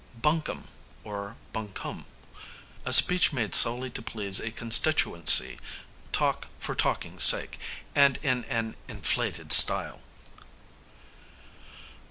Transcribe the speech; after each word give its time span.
Bunkum 0.19 0.63
or 1.03 1.37
buncombe, 1.53 2.07
a 2.85 2.91
speech 2.91 3.31
made 3.31 3.53
solely 3.53 3.91
to 3.91 4.01
please 4.01 4.39
a 4.39 4.49
constituency; 4.49 5.59
talk 6.11 6.47
for 6.57 6.73
talking's 6.73 7.21
sake, 7.21 7.59
and 7.93 8.17
in 8.23 8.43
an 8.45 8.75
inflated 8.89 9.51
style. 9.53 10.01